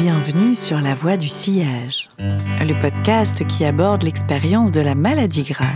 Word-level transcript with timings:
Bienvenue 0.00 0.54
sur 0.54 0.80
La 0.80 0.94
Voie 0.94 1.18
du 1.18 1.28
Sillage, 1.28 2.08
le 2.18 2.80
podcast 2.80 3.46
qui 3.46 3.66
aborde 3.66 4.02
l'expérience 4.02 4.72
de 4.72 4.80
la 4.80 4.94
maladie 4.94 5.42
grave. 5.42 5.68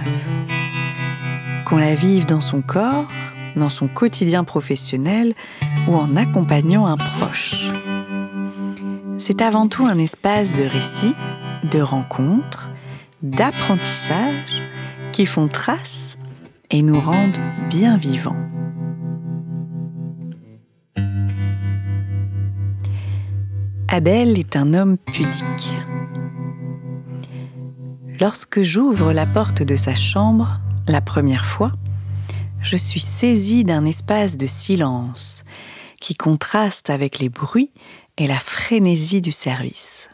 Qu'on 1.67 1.77
la 1.77 1.95
vive 1.95 2.25
dans 2.25 2.41
son 2.41 2.63
corps, 2.63 3.07
dans 3.55 3.69
son 3.69 3.87
quotidien 3.87 4.43
professionnel 4.43 5.35
ou 5.87 5.95
en 5.95 6.17
accompagnant 6.17 6.87
un 6.87 6.97
proche. 6.97 7.71
C'est 9.19 9.43
avant 9.43 9.69
tout 9.69 9.85
un 9.85 9.99
espace 9.99 10.55
de 10.55 10.63
récit, 10.63 11.15
de 11.71 11.83
rencontres, 11.83 12.71
d'apprentissage 13.21 14.63
qui 15.13 15.27
font 15.27 15.49
trace 15.49 16.17
et 16.71 16.81
nous 16.81 16.99
rendent 16.99 17.43
bien 17.69 17.99
vivants. 17.99 18.43
Abel 23.97 24.41
est 24.41 24.57
un 24.57 24.75
homme 24.75 24.99
pudique. 24.99 25.73
Lorsque 28.19 28.61
j'ouvre 28.61 29.13
la 29.13 29.25
porte 29.25 29.63
de 29.63 29.77
sa 29.77 29.95
chambre, 29.95 30.61
la 30.89 31.01
première 31.01 31.47
fois, 31.47 31.71
je 32.61 32.77
suis 32.77 32.99
saisie 32.99 33.63
d'un 33.63 33.85
espace 33.87 34.37
de 34.37 34.49
silence 34.49 35.45
qui 36.01 36.17
contraste 36.17 36.91
avec 36.91 37.21
les 37.21 37.29
bruits 37.29 37.71
et 38.17 38.27
la 38.27 38.41
frénésie 38.41 39.21
du 39.21 39.31
service. 39.31 40.11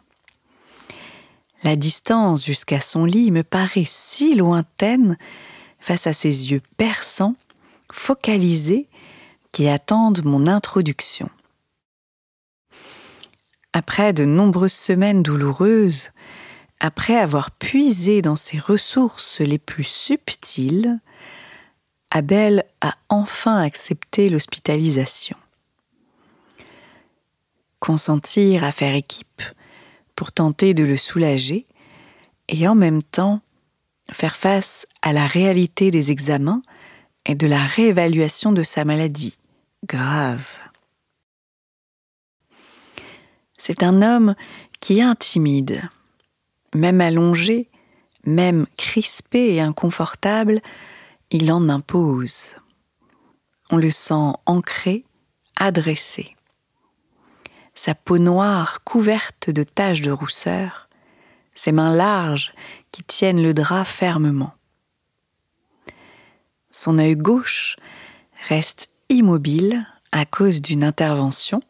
La 1.64 1.74
distance 1.74 2.44
jusqu'à 2.44 2.80
son 2.80 3.06
lit 3.06 3.30
me 3.30 3.42
paraît 3.42 3.86
si 3.86 4.34
lointaine 4.34 5.16
face 5.78 6.06
à 6.06 6.12
ses 6.12 6.50
yeux 6.50 6.60
perçants, 6.76 7.34
focalisés, 7.90 8.90
qui 9.52 9.68
attendent 9.68 10.22
mon 10.26 10.48
introduction. 10.48 11.30
Après 13.72 14.12
de 14.12 14.24
nombreuses 14.24 14.72
semaines 14.72 15.22
douloureuses, 15.22 16.10
après 16.80 17.16
avoir 17.16 17.50
puisé 17.50 18.22
dans 18.22 18.36
ses 18.36 18.58
ressources 18.58 19.40
les 19.40 19.58
plus 19.58 19.84
subtiles, 19.84 20.98
Abel 22.10 22.64
a 22.80 22.94
enfin 23.08 23.60
accepté 23.60 24.28
l'hospitalisation. 24.28 25.36
Consentir 27.78 28.64
à 28.64 28.72
faire 28.72 28.94
équipe 28.94 29.42
pour 30.16 30.32
tenter 30.32 30.74
de 30.74 30.84
le 30.84 30.96
soulager 30.96 31.66
et 32.48 32.66
en 32.66 32.74
même 32.74 33.02
temps 33.02 33.40
faire 34.10 34.36
face 34.36 34.86
à 35.02 35.12
la 35.12 35.26
réalité 35.26 35.90
des 35.90 36.10
examens 36.10 36.62
et 37.26 37.34
de 37.34 37.46
la 37.46 37.64
réévaluation 37.64 38.52
de 38.52 38.62
sa 38.62 38.84
maladie 38.84 39.36
grave. 39.86 40.44
C'est 43.62 43.82
un 43.82 44.00
homme 44.00 44.34
qui 44.80 45.02
intimide. 45.02 45.82
Même 46.74 47.02
allongé, 47.02 47.68
même 48.24 48.66
crispé 48.78 49.52
et 49.52 49.60
inconfortable, 49.60 50.62
il 51.30 51.52
en 51.52 51.68
impose. 51.68 52.56
On 53.68 53.76
le 53.76 53.90
sent 53.90 54.32
ancré, 54.46 55.04
adressé. 55.56 56.34
Sa 57.74 57.94
peau 57.94 58.16
noire 58.16 58.82
couverte 58.82 59.50
de 59.50 59.62
taches 59.62 60.00
de 60.00 60.10
rousseur, 60.10 60.88
ses 61.52 61.70
mains 61.70 61.94
larges 61.94 62.54
qui 62.92 63.02
tiennent 63.02 63.42
le 63.42 63.52
drap 63.52 63.84
fermement. 63.84 64.54
Son 66.70 66.98
œil 66.98 67.14
gauche 67.14 67.76
reste 68.48 68.88
immobile 69.10 69.86
à 70.12 70.24
cause 70.24 70.62
d'une 70.62 70.82
intervention 70.82 71.60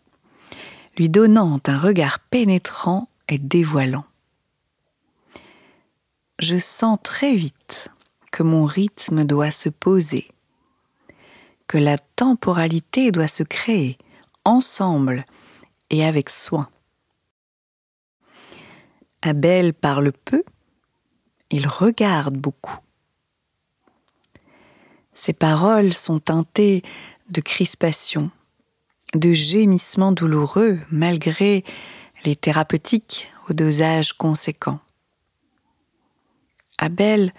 lui 1.01 1.09
donnant 1.09 1.59
un 1.67 1.79
regard 1.79 2.19
pénétrant 2.19 3.09
et 3.31 3.39
dévoilant. 3.39 4.05
Je 6.39 6.59
sens 6.59 6.99
très 7.03 7.35
vite 7.35 7.89
que 8.31 8.43
mon 8.43 8.67
rythme 8.67 9.25
doit 9.25 9.51
se 9.51 9.71
poser, 9.71 10.29
que 11.67 11.79
la 11.79 11.97
temporalité 11.97 13.13
doit 13.13 13.29
se 13.29 13.43
créer 13.43 13.97
ensemble 14.45 15.25
et 15.89 16.05
avec 16.05 16.29
soin. 16.29 16.69
Abel 19.23 19.73
parle 19.73 20.13
peu, 20.13 20.45
il 21.49 21.67
regarde 21.67 22.37
beaucoup. 22.37 22.79
Ses 25.15 25.33
paroles 25.33 25.95
sont 25.95 26.21
teintées 26.21 26.83
de 27.31 27.41
crispation, 27.41 28.31
de 29.15 29.33
gémissements 29.33 30.13
douloureux 30.13 30.79
malgré 30.91 31.65
les 32.25 32.37
thérapeutiques 32.37 33.29
au 33.49 33.53
dosage 33.53 34.13
conséquent. 34.13 34.79
Abel 36.79 37.33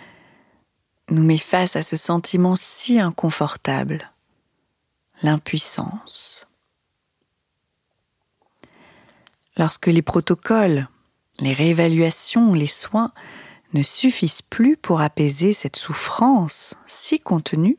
nous 1.09 1.23
met 1.23 1.37
face 1.37 1.75
à 1.75 1.83
ce 1.83 1.95
sentiment 1.95 2.55
si 2.55 2.99
inconfortable, 2.99 4.11
l'impuissance. 5.23 6.47
Lorsque 9.57 9.87
les 9.87 10.01
protocoles, 10.01 10.87
les 11.39 11.53
réévaluations, 11.53 12.53
les 12.53 12.67
soins 12.67 13.11
ne 13.73 13.81
suffisent 13.81 14.41
plus 14.41 14.77
pour 14.77 15.01
apaiser 15.01 15.53
cette 15.53 15.75
souffrance 15.75 16.75
si 16.85 17.19
contenue, 17.19 17.77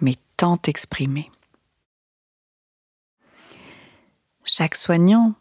mais 0.00 0.16
tant 0.36 0.60
exprimée. 0.66 1.30
Chaque 4.48 4.76
soignant 4.76 5.34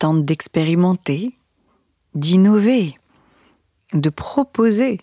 tente 0.00 0.24
d'expérimenter, 0.24 1.38
d'innover, 2.14 2.98
de 3.92 4.10
proposer 4.10 4.98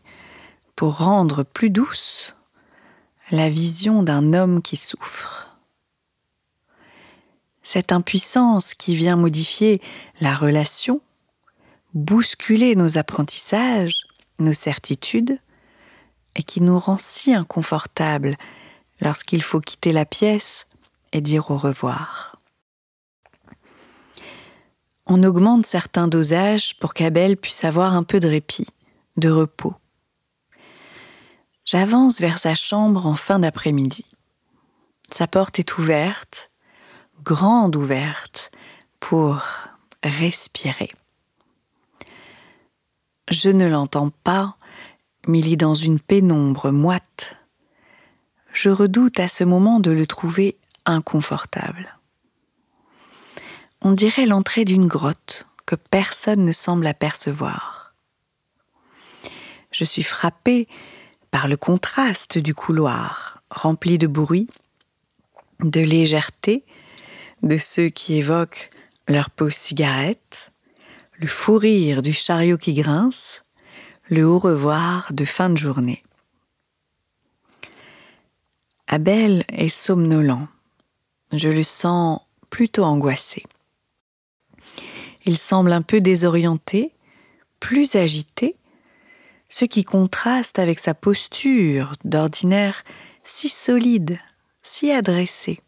pour 0.76 0.98
rendre 0.98 1.44
plus 1.44 1.70
douce 1.70 2.36
la 3.32 3.50
vision 3.50 4.04
d'un 4.04 4.34
homme 4.34 4.62
qui 4.62 4.76
souffre. 4.76 5.58
Cette 7.64 7.94
impuissance 7.94 8.74
qui 8.74 8.96
vient 8.96 9.16
modifier 9.16 9.82
la 10.20 10.36
relation, 10.36 11.00
bousculer 11.94 12.76
nos 12.76 12.98
apprentissages, 12.98 13.96
nos 14.40 14.54
certitudes, 14.54 15.40
et 16.36 16.44
qui 16.44 16.60
nous 16.60 16.78
rend 16.78 16.98
si 17.00 17.34
inconfortables 17.34 18.36
lorsqu'il 19.00 19.42
faut 19.42 19.62
quitter 19.62 19.94
la 19.94 20.06
pièce 20.06 20.68
et 21.14 21.22
dire 21.22 21.50
au 21.50 21.58
revoir 21.58 22.37
on 25.08 25.24
augmente 25.24 25.66
certains 25.66 26.08
dosages 26.08 26.78
pour 26.80 26.94
qu'Abel 26.94 27.38
puisse 27.38 27.64
avoir 27.64 27.94
un 27.94 28.04
peu 28.04 28.20
de 28.20 28.28
répit, 28.28 28.68
de 29.16 29.30
repos. 29.30 29.74
J'avance 31.66 32.20
vers 32.20 32.38
sa 32.38 32.56
chambre 32.56 33.06
en 33.06 33.16
fin 33.16 33.40
d'après-midi. 33.40 34.06
Sa 35.12 35.28
porte 35.28 35.60
est 35.60 35.78
ouverte, 35.78 36.52
grande 37.24 37.76
ouverte, 37.76 38.52
pour 39.00 39.42
respirer. 40.04 40.92
Je 43.30 43.50
ne 43.50 43.68
l'entends 43.68 44.10
pas, 44.10 44.58
mais 45.28 45.40
il 45.40 45.54
est 45.54 45.58
dans 45.58 45.74
une 45.74 46.00
pénombre 46.00 46.72
moite. 46.72 47.38
Je 48.52 48.70
redoute 48.70 49.20
à 49.20 49.28
ce 49.28 49.44
moment 49.44 49.80
de 49.80 49.92
le 49.92 50.08
trouver 50.08 50.58
inconfortable 50.86 51.97
on 53.82 53.92
dirait 53.92 54.26
l'entrée 54.26 54.66
d'une 54.66 54.88
grotte 54.88 55.48
que 55.66 55.76
personne 55.76 56.46
ne 56.46 56.52
semble 56.52 56.88
apercevoir. 56.88 57.94
Je 59.72 59.84
suis 59.84 60.04
frappée 60.04 60.68
par 61.32 61.48
le 61.48 61.58
contraste 61.58 62.38
du 62.38 62.56
couloir, 62.56 63.44
rempli 63.50 63.98
de 63.98 64.08
bruit, 64.08 64.50
de 65.60 65.82
légèreté, 65.82 66.64
de 67.44 67.58
ceux 67.58 67.90
qui 67.90 68.16
évoquent 68.16 68.70
leur 69.08 69.30
peau 69.30 69.50
cigarette, 69.50 70.52
le 71.14 71.28
fou 71.28 71.58
rire 71.58 72.02
du 72.02 72.14
chariot 72.14 72.58
qui 72.58 72.74
grince, 72.74 73.44
le 74.10 74.26
au 74.26 74.40
revoir 74.40 75.12
de 75.12 75.26
fin 75.26 75.50
de 75.50 75.58
journée. 75.58 76.04
Abel 78.88 79.44
est 79.50 79.70
somnolent. 79.70 80.48
Je 81.34 81.50
le 81.50 81.64
sens 81.64 82.22
plutôt 82.50 82.84
angoissé. 82.84 83.44
Il 85.28 85.38
semble 85.38 85.74
un 85.74 85.82
peu 85.82 86.00
désorienté, 86.00 86.94
plus 87.60 87.96
agité, 87.96 88.56
ce 89.50 89.66
qui 89.66 89.84
contraste 89.84 90.58
avec 90.58 90.80
sa 90.80 90.94
posture 90.94 91.94
d'ordinaire 92.06 92.86
si 93.26 93.50
solide, 93.50 94.20
si 94.62 94.90
adressée. 94.90 95.60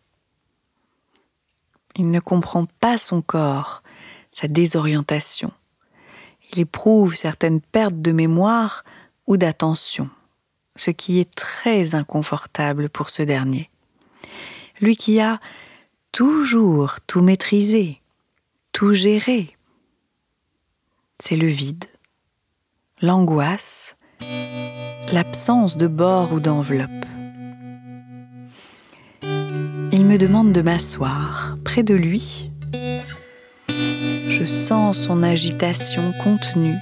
Il 1.98 2.10
ne 2.10 2.22
comprend 2.22 2.68
pas 2.80 2.98
son 2.98 3.22
corps, 3.22 3.84
sa 4.32 4.48
désorientation. 4.48 5.52
Il 6.54 6.60
éprouve 6.60 7.16
certaines 7.16 7.60
pertes 7.60 8.02
de 8.02 8.14
mémoire 8.14 8.86
ou 9.28 9.36
d'attention, 9.36 10.10
ce 10.78 10.90
qui 10.90 11.20
est 11.20 11.36
très 11.36 11.96
inconfortable 11.96 12.88
pour 12.88 13.10
ce 13.10 13.24
dernier. 13.24 13.70
Lui 14.80 14.96
qui 14.96 15.20
a 15.20 15.42
toujours 16.14 17.02
tout 17.08 17.22
maîtrisé, 17.22 17.99
tout 18.71 18.94
gérer. 18.94 19.56
C'est 21.19 21.36
le 21.36 21.48
vide, 21.48 21.86
l'angoisse, 23.01 23.98
l'absence 25.12 25.77
de 25.77 25.88
bord 25.88 26.33
ou 26.33 26.39
d'enveloppe. 26.39 26.89
Il 29.92 30.06
me 30.06 30.18
demande 30.18 30.54
de 30.54 30.62
m'asseoir 30.62 31.57
près 31.63 31.83
de 31.83 31.95
lui. 31.95 32.51
Je 33.68 34.45
sens 34.45 35.00
son 35.00 35.24
agitation 35.24 36.13
contenue, 36.24 36.77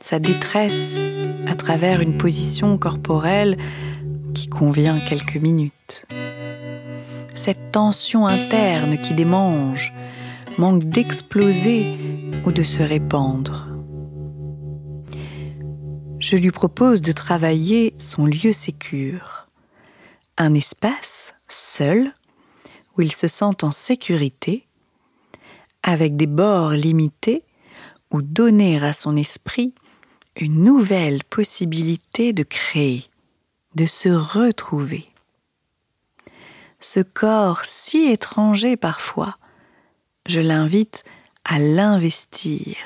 sa 0.00 0.18
détresse 0.18 0.98
à 1.46 1.54
travers 1.54 2.00
une 2.00 2.16
position 2.16 2.78
corporelle 2.78 3.56
qui 4.32 4.48
convient 4.48 5.00
quelques 5.00 5.36
minutes. 5.36 6.06
Cette 7.34 7.72
tension 7.72 8.26
interne 8.26 8.98
qui 8.98 9.14
démange, 9.14 9.92
manque 10.58 10.84
d'exploser 10.84 11.86
ou 12.44 12.52
de 12.52 12.62
se 12.62 12.82
répandre. 12.82 13.68
Je 16.18 16.36
lui 16.36 16.50
propose 16.50 17.02
de 17.02 17.12
travailler 17.12 17.94
son 17.98 18.26
lieu 18.26 18.52
sécure, 18.52 19.48
un 20.38 20.54
espace 20.54 21.34
seul 21.48 22.12
où 22.96 23.02
il 23.02 23.12
se 23.12 23.26
sent 23.26 23.62
en 23.62 23.70
sécurité, 23.70 24.66
avec 25.82 26.16
des 26.16 26.26
bords 26.26 26.70
limités, 26.70 27.44
ou 28.12 28.22
donner 28.22 28.82
à 28.84 28.92
son 28.92 29.16
esprit 29.16 29.74
une 30.36 30.62
nouvelle 30.62 31.24
possibilité 31.24 32.32
de 32.32 32.42
créer, 32.42 33.06
de 33.74 33.86
se 33.86 34.10
retrouver. 34.10 35.08
Ce 36.78 37.00
corps 37.00 37.64
si 37.64 38.10
étranger 38.10 38.76
parfois, 38.76 39.38
je 40.26 40.40
l'invite 40.40 41.04
à 41.44 41.58
l'investir, 41.58 42.76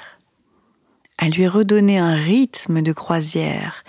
à 1.18 1.28
lui 1.28 1.46
redonner 1.46 1.98
un 1.98 2.14
rythme 2.14 2.82
de 2.82 2.92
croisière 2.92 3.84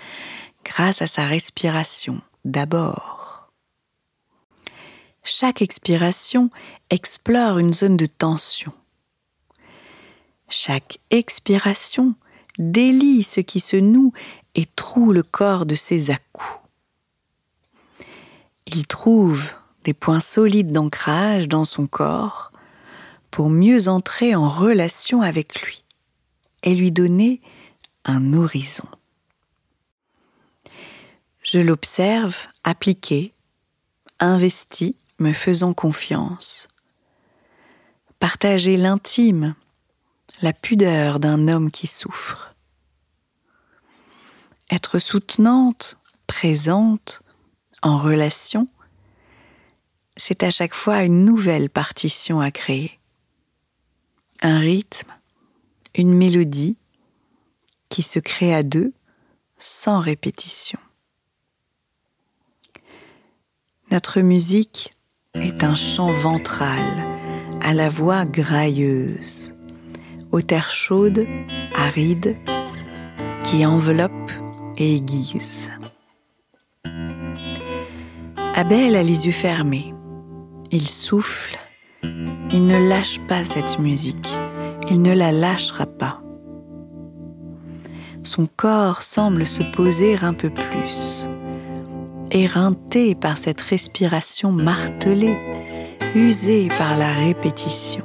grâce 0.64 1.02
à 1.02 1.06
sa 1.06 1.24
respiration 1.24 2.20
d'abord. 2.44 3.50
Chaque 5.22 5.62
expiration 5.62 6.50
explore 6.90 7.58
une 7.58 7.74
zone 7.74 7.96
de 7.96 8.06
tension. 8.06 8.72
Chaque 10.48 10.98
expiration 11.10 12.14
délie 12.58 13.22
ce 13.22 13.40
qui 13.40 13.60
se 13.60 13.76
noue 13.76 14.12
et 14.54 14.64
troue 14.64 15.12
le 15.12 15.22
corps 15.22 15.66
de 15.66 15.74
ses 15.74 16.10
à-coups. 16.10 16.60
Il 18.66 18.86
trouve 18.86 19.44
des 19.84 19.94
points 19.94 20.20
solides 20.20 20.72
d'ancrage 20.72 21.48
dans 21.48 21.64
son 21.64 21.86
corps 21.86 22.50
pour 23.38 23.50
mieux 23.50 23.86
entrer 23.86 24.34
en 24.34 24.48
relation 24.48 25.22
avec 25.22 25.62
lui 25.62 25.84
et 26.64 26.74
lui 26.74 26.90
donner 26.90 27.40
un 28.04 28.32
horizon. 28.32 28.88
Je 31.44 31.60
l'observe 31.60 32.34
appliqué, 32.64 33.32
investi, 34.18 34.96
me 35.20 35.32
faisant 35.32 35.72
confiance. 35.72 36.66
Partager 38.18 38.76
l'intime, 38.76 39.54
la 40.42 40.52
pudeur 40.52 41.20
d'un 41.20 41.46
homme 41.46 41.70
qui 41.70 41.86
souffre. 41.86 42.56
Être 44.68 44.98
soutenante, 44.98 45.96
présente, 46.26 47.22
en 47.82 47.98
relation, 47.98 48.66
c'est 50.16 50.42
à 50.42 50.50
chaque 50.50 50.74
fois 50.74 51.04
une 51.04 51.24
nouvelle 51.24 51.70
partition 51.70 52.40
à 52.40 52.50
créer. 52.50 52.98
Un 54.40 54.58
rythme, 54.58 55.10
une 55.94 56.14
mélodie 56.14 56.76
qui 57.88 58.02
se 58.02 58.18
crée 58.18 58.54
à 58.54 58.62
deux 58.62 58.92
sans 59.58 60.00
répétition. 60.00 60.78
Notre 63.90 64.20
musique 64.20 64.94
est 65.34 65.64
un 65.64 65.74
chant 65.74 66.12
ventral 66.12 67.06
à 67.60 67.74
la 67.74 67.88
voix 67.88 68.24
grailleuse, 68.24 69.54
aux 70.30 70.42
terres 70.42 70.70
chaudes, 70.70 71.26
arides, 71.74 72.36
qui 73.44 73.66
enveloppent 73.66 74.32
et 74.76 74.96
aiguisent. 74.96 75.70
Abel 78.54 78.96
a 78.96 79.02
les 79.02 79.26
yeux 79.26 79.32
fermés. 79.32 79.94
Il 80.70 80.88
souffle. 80.88 81.57
Il 82.50 82.66
ne 82.66 82.88
lâche 82.88 83.20
pas 83.20 83.44
cette 83.44 83.78
musique. 83.78 84.34
Il 84.90 85.02
ne 85.02 85.12
la 85.12 85.32
lâchera 85.32 85.86
pas. 85.86 86.22
Son 88.22 88.46
corps 88.46 89.02
semble 89.02 89.46
se 89.46 89.62
poser 89.62 90.16
un 90.22 90.34
peu 90.34 90.50
plus, 90.50 91.26
éreinté 92.30 93.14
par 93.14 93.36
cette 93.36 93.60
respiration 93.60 94.52
martelée, 94.52 95.38
usée 96.14 96.68
par 96.76 96.96
la 96.96 97.12
répétition. 97.12 98.04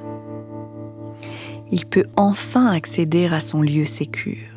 Il 1.72 1.86
peut 1.86 2.06
enfin 2.16 2.68
accéder 2.68 3.26
à 3.28 3.40
son 3.40 3.62
lieu 3.62 3.86
sécure 3.86 4.54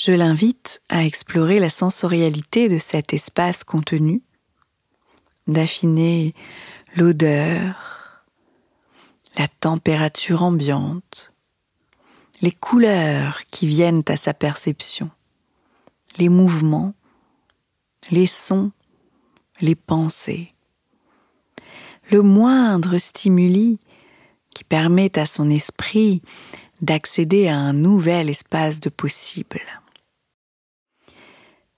je 0.00 0.12
l'invite 0.12 0.80
à 0.88 1.04
explorer 1.04 1.60
la 1.60 1.68
sensorialité 1.68 2.70
de 2.70 2.78
cet 2.78 3.12
espace 3.12 3.64
contenu, 3.64 4.22
d'affiner 5.46 6.32
l'odeur, 6.96 8.24
la 9.38 9.46
température 9.48 10.42
ambiante, 10.42 11.32
les 12.42 12.50
couleurs 12.50 13.42
qui 13.50 13.66
viennent 13.66 14.02
à 14.08 14.16
sa 14.16 14.34
perception, 14.34 15.10
les 16.18 16.28
mouvements, 16.28 16.94
les 18.10 18.26
sons, 18.26 18.72
les 19.60 19.74
pensées. 19.74 20.54
Le 22.10 22.22
moindre 22.22 22.98
stimuli 22.98 23.78
qui 24.52 24.64
permet 24.64 25.16
à 25.16 25.26
son 25.26 25.48
esprit 25.48 26.22
d'accéder 26.80 27.46
à 27.46 27.56
un 27.56 27.72
nouvel 27.72 28.28
espace 28.28 28.80
de 28.80 28.88
possible. 28.88 29.60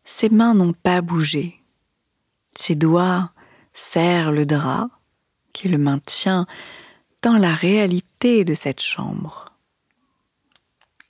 Ses 0.05 0.31
mains 0.31 0.55
n'ont 0.55 0.73
pas 0.73 1.03
bougé. 1.03 1.61
Ses 2.57 2.77
doigts 2.77 3.31
serrent 3.75 4.31
le 4.31 4.47
drap 4.47 4.89
qui 5.53 5.69
le 5.69 5.79
maintient 5.79 6.47
dans 7.23 7.37
la 7.37 7.55
réalité 7.55 8.45
de 8.45 8.55
cette 8.55 8.81
chambre. 8.81 9.47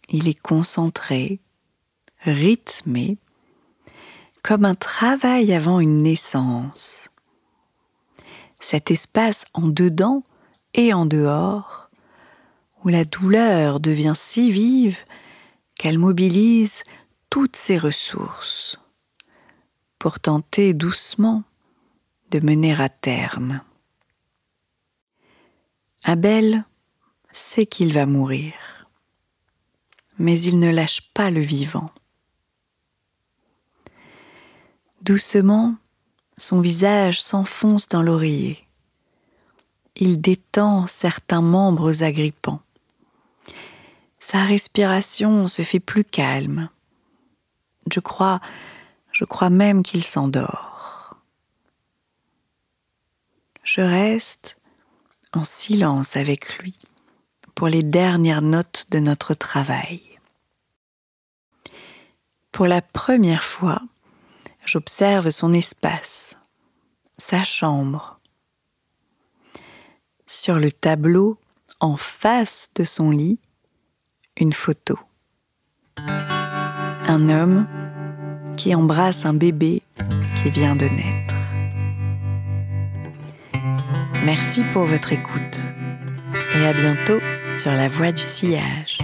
Il 0.09 0.29
est 0.29 0.41
concentré, 0.41 1.41
rythmé, 2.21 3.17
comme 4.43 4.65
un 4.65 4.75
travail 4.75 5.53
avant 5.53 5.81
une 5.81 6.03
naissance. 6.03 7.09
Cet 8.61 8.91
espace 8.91 9.47
en 9.55 9.69
dedans 9.69 10.25
et 10.75 10.93
en 10.93 11.07
dehors, 11.07 11.89
où 12.85 12.89
la 12.89 13.05
douleur 13.05 13.81
devient 13.81 14.15
si 14.17 14.51
vive 14.51 14.99
qu'elle 15.77 15.99
mobilise 15.99 16.83
toutes 17.31 17.57
ses 17.57 17.79
ressources 17.79 18.79
pour 19.99 20.21
tenter 20.21 20.75
doucement 20.75 21.45
de 22.31 22.41
mener 22.41 22.79
à 22.81 22.89
terme. 22.89 23.61
Abel 26.05 26.65
sait 27.31 27.67
qu'il 27.67 27.93
va 27.93 28.07
mourir, 28.07 28.55
mais 30.19 30.41
il 30.41 30.59
ne 30.59 30.71
lâche 30.71 31.03
pas 31.15 31.31
le 31.31 31.41
vivant. 31.41 31.91
Doucement, 35.03 35.77
son 36.39 36.61
visage 36.61 37.23
s'enfonce 37.23 37.89
dans 37.89 38.03
l'oreiller. 38.03 38.67
Il 39.97 40.21
détend 40.21 40.87
certains 40.87 41.43
membres 41.43 42.03
agrippants. 42.03 42.63
Sa 44.19 44.45
respiration 44.45 45.49
se 45.49 45.63
fait 45.63 45.81
plus 45.81 46.05
calme. 46.05 46.69
Je 47.91 48.01
crois 48.01 48.41
je 49.13 49.27
crois 49.27 49.51
même 49.51 49.83
qu'il 49.83 50.03
s'endort. 50.03 51.17
Je 53.63 53.83
reste 53.83 54.57
en 55.33 55.45
silence 55.45 56.17
avec 56.17 56.59
lui 56.59 56.75
pour 57.55 57.69
les 57.69 57.83
dernières 57.83 58.43
notes 58.43 58.87
de 58.91 58.99
notre 58.99 59.35
travail. 59.35 60.01
Pour 62.51 62.67
la 62.67 62.83
première 62.83 63.45
fois, 63.45 63.81
j'observe 64.65 65.31
son 65.31 65.53
espace, 65.53 66.37
sa 67.19 67.43
chambre. 67.43 68.21
Sur 70.27 70.59
le 70.59 70.71
tableau, 70.71 71.39
en 71.81 71.97
face 71.97 72.69
de 72.75 72.85
son 72.85 73.11
lit, 73.11 73.39
une 74.37 74.53
photo. 74.53 74.99
Un 75.97 77.29
homme 77.29 77.67
qui 78.57 78.75
embrasse 78.75 79.27
un 79.27 79.35
bébé 79.35 79.83
qui 80.37 80.51
vient 80.51 80.77
de 80.77 80.87
naître. 80.87 81.32
Merci 84.25 84.63
pour 84.73 84.85
votre 84.85 85.13
écoute 85.13 85.61
et 86.55 86.65
à 86.65 86.73
bientôt 86.73 87.19
sur 87.51 87.73
la 87.73 87.89
voie 87.89 88.13
du 88.13 88.23
sillage. 88.23 89.02